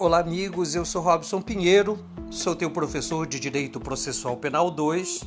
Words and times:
Olá, 0.00 0.20
amigos. 0.20 0.76
Eu 0.76 0.84
sou 0.84 1.02
Robson 1.02 1.42
Pinheiro, 1.42 1.98
sou 2.30 2.54
teu 2.54 2.70
professor 2.70 3.26
de 3.26 3.40
Direito 3.40 3.80
Processual 3.80 4.36
Penal 4.36 4.70
2 4.70 5.22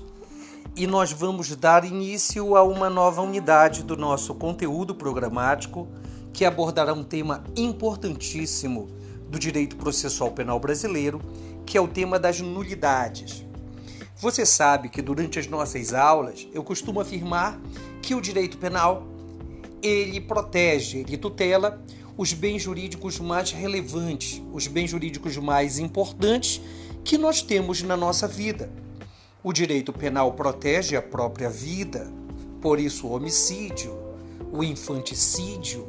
e 0.78 0.88
nós 0.88 1.12
vamos 1.12 1.54
dar 1.58 1.84
início 1.84 2.56
a 2.56 2.64
uma 2.64 2.90
nova 2.90 3.22
unidade 3.22 3.84
do 3.84 3.98
nosso 3.98 4.34
conteúdo 4.34 4.96
programático 4.96 5.90
que 6.32 6.46
abordará 6.46 6.94
um 6.94 7.04
tema 7.04 7.44
importantíssimo 7.54 8.88
do 9.30 9.38
direito 9.38 9.76
processual 9.76 10.32
penal 10.32 10.58
brasileiro, 10.58 11.20
que 11.66 11.78
é 11.78 11.82
o 11.82 11.88
tema 11.90 12.18
das 12.18 12.40
nulidades. 12.40 13.46
Você 14.16 14.46
sabe 14.46 14.88
que 14.88 15.02
durante 15.02 15.38
as 15.38 15.48
nossas 15.48 15.94
aulas 15.94 16.48
eu 16.54 16.64
costumo 16.64 17.02
afirmar 17.02 17.60
que 18.02 18.16
o 18.16 18.22
direito 18.22 18.58
penal 18.58 19.06
ele 19.84 20.22
protege, 20.22 21.00
ele 21.00 21.18
tutela 21.18 21.84
os 22.18 22.34
bens 22.34 22.62
jurídicos 22.62 23.20
mais 23.20 23.52
relevantes, 23.52 24.42
os 24.54 24.68
bens 24.68 24.90
jurídicos 24.90 25.38
mais 25.38 25.80
importantes 25.80 26.62
que 27.04 27.18
nós 27.18 27.42
temos 27.42 27.82
na 27.82 27.98
nossa 27.98 28.28
vida. 28.28 28.70
O 29.44 29.52
direito 29.52 29.92
penal 29.92 30.34
protege 30.34 30.96
a 30.96 31.02
própria 31.02 31.50
vida, 31.50 32.12
por 32.62 32.80
isso 32.80 33.08
o 33.08 33.14
homicídio, 33.14 33.98
o 34.52 34.64
infanticídio, 34.64 35.88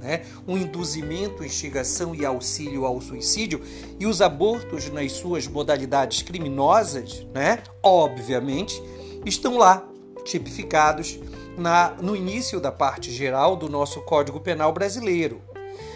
né? 0.00 0.22
o 0.46 0.56
induzimento, 0.56 1.44
instigação 1.44 2.14
e 2.14 2.24
auxílio 2.24 2.84
ao 2.84 3.00
suicídio 3.00 3.62
e 3.98 4.06
os 4.06 4.20
abortos 4.20 4.88
nas 4.90 5.12
suas 5.12 5.46
modalidades 5.46 6.22
criminosas, 6.22 7.26
né? 7.34 7.62
obviamente, 7.82 8.82
estão 9.24 9.58
lá 9.58 9.86
tipificados 10.24 11.18
na, 11.56 11.90
no 12.00 12.14
início 12.14 12.60
da 12.60 12.70
parte 12.70 13.10
geral 13.10 13.56
do 13.56 13.68
nosso 13.68 14.00
Código 14.02 14.40
Penal 14.40 14.72
brasileiro. 14.72 15.42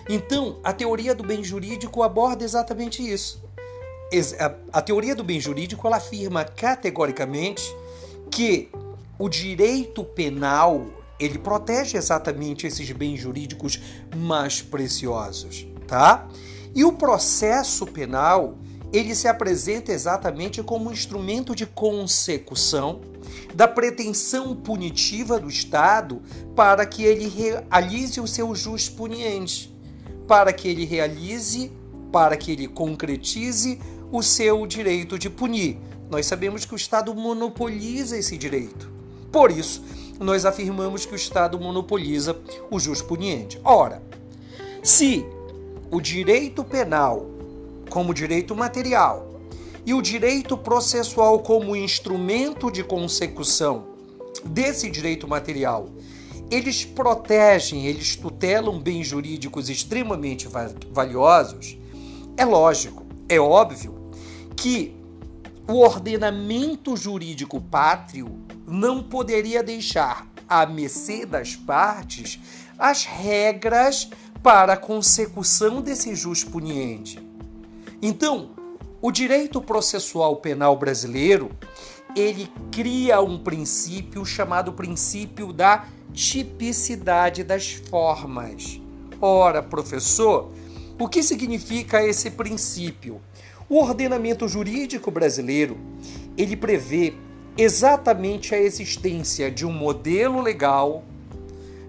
Então, 0.08 0.58
a 0.62 0.72
teoria 0.72 1.14
do 1.14 1.22
bem 1.22 1.42
jurídico 1.42 2.02
aborda 2.02 2.44
exatamente 2.44 3.02
isso. 3.02 3.42
A 4.72 4.82
teoria 4.82 5.14
do 5.14 5.24
bem 5.24 5.40
jurídico 5.40 5.86
ela 5.86 5.96
afirma 5.96 6.44
categoricamente 6.44 7.74
que 8.30 8.68
o 9.18 9.28
direito 9.28 10.04
penal 10.04 10.86
ele 11.18 11.38
protege 11.38 11.96
exatamente 11.96 12.66
esses 12.66 12.90
bens 12.90 13.20
jurídicos 13.20 13.80
mais 14.14 14.60
preciosos, 14.60 15.66
tá? 15.86 16.28
E 16.74 16.84
o 16.84 16.92
processo 16.92 17.86
penal 17.86 18.58
ele 18.92 19.14
se 19.14 19.28
apresenta 19.28 19.92
exatamente 19.92 20.62
como 20.62 20.90
um 20.90 20.92
instrumento 20.92 21.54
de 21.54 21.64
consecução 21.64 23.00
da 23.54 23.66
pretensão 23.66 24.54
punitiva 24.54 25.40
do 25.40 25.48
Estado 25.48 26.20
para 26.54 26.84
que 26.84 27.02
ele 27.02 27.28
realize 27.28 28.20
o 28.20 28.26
seu 28.26 28.54
jus 28.54 28.90
puniente 28.90 29.71
para 30.32 30.50
que 30.50 30.66
ele 30.66 30.86
realize, 30.86 31.70
para 32.10 32.38
que 32.38 32.52
ele 32.52 32.66
concretize 32.66 33.78
o 34.10 34.22
seu 34.22 34.66
direito 34.66 35.18
de 35.18 35.28
punir. 35.28 35.76
Nós 36.08 36.24
sabemos 36.24 36.64
que 36.64 36.72
o 36.72 36.74
Estado 36.74 37.14
monopoliza 37.14 38.16
esse 38.16 38.38
direito. 38.38 38.90
Por 39.30 39.50
isso, 39.50 39.84
nós 40.18 40.46
afirmamos 40.46 41.04
que 41.04 41.12
o 41.12 41.16
Estado 41.16 41.60
monopoliza 41.60 42.34
o 42.70 42.80
jus 42.80 43.02
puniente. 43.02 43.60
Ora, 43.62 44.02
se 44.82 45.22
o 45.90 46.00
direito 46.00 46.64
penal, 46.64 47.26
como 47.90 48.14
direito 48.14 48.56
material, 48.56 49.38
e 49.84 49.92
o 49.92 50.00
direito 50.00 50.56
processual 50.56 51.40
como 51.40 51.76
instrumento 51.76 52.70
de 52.70 52.82
consecução 52.82 53.84
desse 54.46 54.88
direito 54.90 55.28
material 55.28 55.90
eles 56.52 56.84
protegem, 56.84 57.86
eles 57.86 58.14
tutelam 58.14 58.78
bens 58.78 59.06
jurídicos 59.06 59.70
extremamente 59.70 60.46
valiosos, 60.92 61.78
é 62.36 62.44
lógico, 62.44 63.06
é 63.26 63.40
óbvio 63.40 64.10
que 64.54 64.94
o 65.66 65.78
ordenamento 65.78 66.94
jurídico 66.94 67.58
pátrio 67.58 68.38
não 68.66 69.02
poderia 69.02 69.62
deixar 69.62 70.30
à 70.46 70.66
mercê 70.66 71.24
das 71.24 71.56
partes 71.56 72.38
as 72.78 73.06
regras 73.06 74.10
para 74.42 74.74
a 74.74 74.76
consecução 74.76 75.80
desse 75.80 76.14
jus 76.14 76.44
puniente. 76.44 77.18
Então, 78.02 78.50
o 79.00 79.10
direito 79.10 79.58
processual 79.62 80.36
penal 80.36 80.76
brasileiro, 80.76 81.50
ele 82.14 82.50
cria 82.70 83.20
um 83.20 83.38
princípio 83.38 84.24
chamado 84.24 84.72
princípio 84.72 85.52
da 85.52 85.86
tipicidade 86.12 87.42
das 87.42 87.72
formas. 87.72 88.80
Ora, 89.20 89.62
professor, 89.62 90.50
o 90.98 91.08
que 91.08 91.22
significa 91.22 92.04
esse 92.04 92.30
princípio? 92.30 93.20
O 93.68 93.78
ordenamento 93.78 94.46
jurídico 94.46 95.10
brasileiro, 95.10 95.78
ele 96.36 96.56
prevê 96.56 97.14
exatamente 97.56 98.54
a 98.54 98.58
existência 98.58 99.50
de 99.50 99.64
um 99.64 99.72
modelo 99.72 100.40
legal 100.40 101.04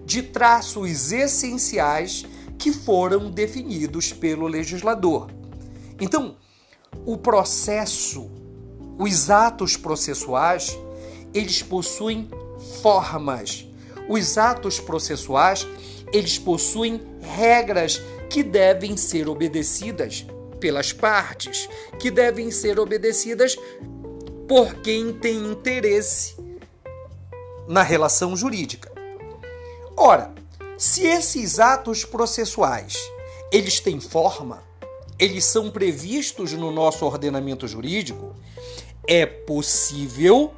de 0.04 0.22
traços 0.22 1.12
essenciais 1.12 2.26
que 2.58 2.72
foram 2.72 3.30
definidos 3.30 4.12
pelo 4.12 4.46
legislador. 4.46 5.30
Então, 6.00 6.36
o 7.04 7.16
processo, 7.16 8.30
os 8.98 9.30
atos 9.30 9.76
processuais, 9.76 10.78
eles 11.32 11.62
possuem 11.62 12.30
formas, 12.82 13.66
os 14.08 14.38
atos 14.38 14.78
processuais, 14.78 15.66
eles 16.12 16.38
possuem 16.38 17.00
regras 17.20 18.00
que 18.30 18.42
devem 18.42 18.96
ser 18.96 19.28
obedecidas 19.28 20.26
pelas 20.60 20.92
partes, 20.92 21.68
que 21.98 22.10
devem 22.10 22.50
ser 22.50 22.78
obedecidas 22.78 23.56
por 24.48 24.74
quem 24.76 25.12
tem 25.12 25.36
interesse 25.36 26.36
na 27.66 27.82
relação 27.82 28.36
jurídica. 28.36 28.92
Ora, 29.96 30.32
se 30.76 31.06
esses 31.06 31.58
atos 31.58 32.04
processuais, 32.04 32.98
eles 33.50 33.80
têm 33.80 34.00
forma, 34.00 34.62
eles 35.18 35.44
são 35.44 35.70
previstos 35.70 36.52
no 36.52 36.70
nosso 36.70 37.04
ordenamento 37.04 37.66
jurídico, 37.68 38.34
é 39.06 39.26
possível 39.26 40.52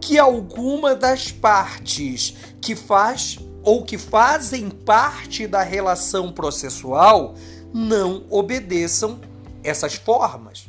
que 0.00 0.18
alguma 0.18 0.94
das 0.94 1.30
partes 1.30 2.34
que 2.60 2.74
faz 2.74 3.38
ou 3.62 3.84
que 3.84 3.98
fazem 3.98 4.70
parte 4.70 5.46
da 5.46 5.62
relação 5.62 6.32
processual 6.32 7.34
não 7.74 8.24
obedeçam 8.30 9.20
essas 9.62 9.94
formas. 9.94 10.66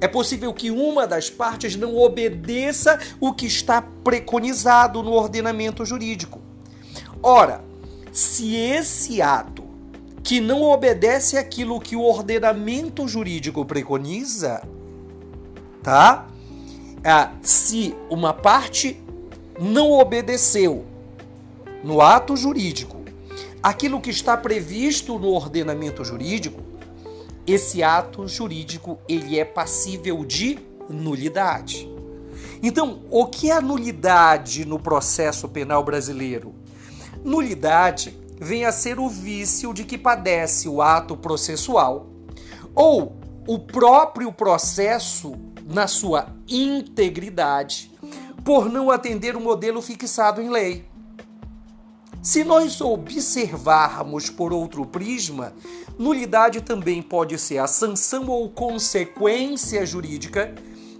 É 0.00 0.08
possível 0.08 0.52
que 0.52 0.70
uma 0.70 1.06
das 1.06 1.30
partes 1.30 1.76
não 1.76 1.96
obedeça 1.96 2.98
o 3.20 3.32
que 3.32 3.46
está 3.46 3.80
preconizado 3.80 5.02
no 5.02 5.12
ordenamento 5.12 5.84
jurídico. 5.86 6.42
Ora, 7.22 7.64
se 8.12 8.54
esse 8.54 9.22
ato 9.22 9.63
que 10.24 10.40
não 10.40 10.62
obedece 10.62 11.36
aquilo 11.36 11.78
que 11.78 11.94
o 11.94 12.02
ordenamento 12.02 13.06
jurídico 13.06 13.62
preconiza, 13.62 14.66
tá? 15.82 16.26
Ah, 17.04 17.32
se 17.42 17.94
uma 18.08 18.32
parte 18.32 18.98
não 19.60 19.92
obedeceu 19.92 20.86
no 21.84 22.00
ato 22.00 22.34
jurídico 22.38 23.04
aquilo 23.62 24.00
que 24.00 24.08
está 24.08 24.34
previsto 24.34 25.18
no 25.18 25.28
ordenamento 25.28 26.02
jurídico, 26.02 26.62
esse 27.46 27.82
ato 27.82 28.26
jurídico 28.26 28.98
ele 29.06 29.38
é 29.38 29.44
passível 29.44 30.24
de 30.24 30.58
nulidade. 30.88 31.86
Então, 32.62 33.02
o 33.10 33.26
que 33.26 33.50
é 33.50 33.60
nulidade 33.60 34.64
no 34.64 34.78
processo 34.78 35.50
penal 35.50 35.84
brasileiro? 35.84 36.54
Nulidade 37.22 38.23
vem 38.44 38.66
a 38.66 38.70
ser 38.70 39.00
o 39.00 39.08
vício 39.08 39.72
de 39.72 39.84
que 39.84 39.96
padece 39.96 40.68
o 40.68 40.82
ato 40.82 41.16
processual 41.16 42.10
ou 42.74 43.16
o 43.48 43.58
próprio 43.58 44.30
processo 44.30 45.34
na 45.66 45.86
sua 45.86 46.26
integridade 46.46 47.90
por 48.44 48.68
não 48.68 48.90
atender 48.90 49.34
o 49.34 49.40
modelo 49.40 49.80
fixado 49.80 50.42
em 50.42 50.50
lei. 50.50 50.86
Se 52.22 52.44
nós 52.44 52.80
observarmos 52.82 54.28
por 54.28 54.52
outro 54.52 54.84
prisma, 54.84 55.54
nulidade 55.98 56.60
também 56.60 57.00
pode 57.02 57.38
ser 57.38 57.58
a 57.58 57.66
sanção 57.66 58.26
ou 58.28 58.50
consequência 58.50 59.86
jurídica 59.86 60.54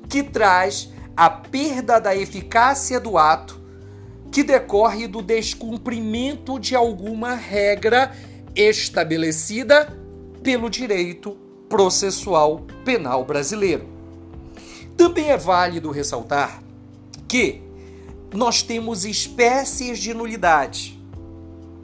que 0.09 0.23
traz 0.23 0.91
a 1.15 1.29
perda 1.29 1.99
da 1.99 2.17
eficácia 2.17 2.99
do 2.99 3.19
ato 3.19 3.64
que 4.35 4.43
decorre 4.43 5.07
do 5.07 5.23
descumprimento 5.23 6.59
de 6.59 6.75
alguma 6.75 7.37
regra 7.37 8.13
estabelecida 8.57 9.97
pelo 10.43 10.69
direito 10.69 11.39
processual 11.69 12.67
penal 12.85 13.25
brasileiro. 13.25 13.89
Também 14.97 15.31
é 15.31 15.37
válido 15.37 15.93
ressaltar 15.93 16.61
que 17.29 17.63
nós 18.35 18.61
temos 18.61 19.05
espécies 19.05 20.01
de 20.01 20.13
nulidade. 20.13 21.01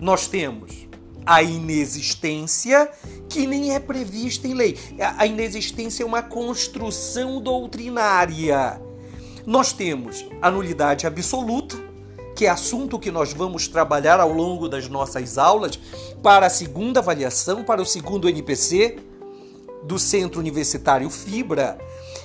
Nós 0.00 0.26
temos 0.26 0.88
a 1.25 1.44
inexistência 1.44 2.91
que 3.29 3.46
nem 3.46 3.76
é 3.76 3.79
prevista 3.79 4.49
em 4.49 4.55
lei. 4.55 4.76
A 4.99 5.25
inexistência 5.25 6.03
é 6.03 6.06
uma 6.06 6.20
construção 6.20 7.41
doutrinária. 7.41 8.82
Nós 9.46 9.73
temos 9.73 10.26
a 10.43 10.50
nulidade 10.50 11.06
absoluta, 11.06 11.90
que 12.41 12.47
é 12.47 12.49
assunto 12.49 12.99
que 12.99 13.11
nós 13.11 13.35
vamos 13.35 13.69
trabalhar 13.69 14.19
ao 14.19 14.33
longo 14.33 14.67
das 14.67 14.89
nossas 14.89 15.37
aulas 15.37 15.79
para 16.23 16.47
a 16.47 16.49
segunda 16.49 16.99
avaliação, 16.99 17.63
para 17.63 17.83
o 17.83 17.85
segundo 17.85 18.31
NPC 18.31 18.97
do 19.83 19.99
Centro 19.99 20.41
Universitário 20.41 21.11
Fibra, 21.11 21.77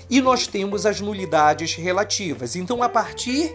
e 0.10 0.22
nós 0.22 0.48
temos 0.48 0.86
as 0.86 1.02
nulidades 1.02 1.76
relativas. 1.76 2.56
Então, 2.56 2.82
a 2.82 2.88
partir 2.88 3.54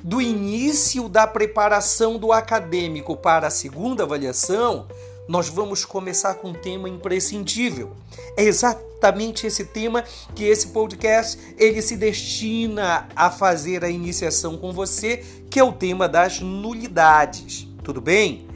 do 0.00 0.22
início 0.22 1.08
da 1.08 1.26
preparação 1.26 2.18
do 2.18 2.32
acadêmico 2.32 3.16
para 3.16 3.48
a 3.48 3.50
segunda 3.50 4.04
avaliação, 4.04 4.86
nós 5.28 5.48
vamos 5.48 5.84
começar 5.84 6.34
com 6.34 6.48
um 6.50 6.54
tema 6.54 6.88
imprescindível. 6.88 7.96
É 8.36 8.42
exatamente 8.42 9.46
esse 9.46 9.64
tema 9.64 10.04
que 10.34 10.44
esse 10.44 10.68
podcast 10.68 11.38
ele 11.56 11.80
se 11.80 11.96
destina 11.96 13.08
a 13.14 13.30
fazer 13.30 13.84
a 13.84 13.88
iniciação 13.88 14.56
com 14.56 14.72
você, 14.72 15.24
que 15.48 15.58
é 15.58 15.64
o 15.64 15.72
tema 15.72 16.08
das 16.08 16.40
nulidades. 16.40 17.68
Tudo 17.84 18.00
bem? 18.00 18.46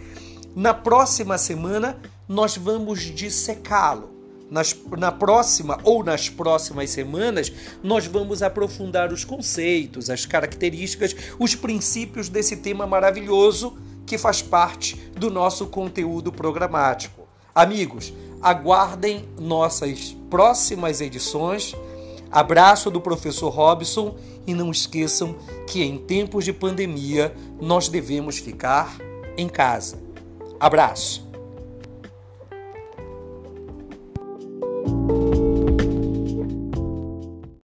Na 0.55 0.75
próxima 0.75 1.38
semana 1.38 2.00
nós 2.28 2.56
vamos 2.56 3.00
dissecá-lo. 3.00 4.12
Nas, 4.50 4.76
na 4.99 5.11
próxima 5.11 5.81
ou 5.82 6.05
nas 6.05 6.28
próximas 6.28 6.90
semanas, 6.90 7.52
nós 7.82 8.06
vamos 8.06 8.43
aprofundar 8.43 9.12
os 9.12 9.25
conceitos, 9.25 10.11
as 10.11 10.26
características, 10.26 11.16
os 11.38 11.55
princípios 11.55 12.28
desse 12.28 12.58
tema 12.58 12.87
maravilhoso 12.87 13.76
que 14.06 14.19
faz 14.19 14.43
parte 14.43 15.04
do 15.16 15.31
nosso 15.31 15.66
conteúdo 15.66 16.32
programático. 16.32 17.22
Amigos, 17.55 18.12
aguardem 18.43 19.28
nossas 19.38 20.16
próximas 20.28 21.00
edições. 21.00 21.75
Abraço 22.31 22.90
do 22.90 23.00
professor 23.00 23.50
Robson 23.50 24.16
e 24.46 24.55
não 24.55 24.70
esqueçam 24.70 25.37
que 25.66 25.82
em 25.82 25.99
tempos 25.99 26.44
de 26.44 26.52
pandemia 26.52 27.34
nós 27.61 27.88
devemos 27.88 28.38
ficar 28.38 28.96
em 29.37 29.49
casa. 29.49 30.02
Abraço! 30.58 31.34